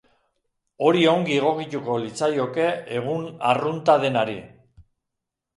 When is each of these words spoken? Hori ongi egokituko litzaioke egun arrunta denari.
Hori 0.85 1.03
ongi 1.11 1.35
egokituko 1.41 1.99
litzaioke 2.05 2.67
egun 3.01 3.29
arrunta 3.53 3.97
denari. 4.07 4.39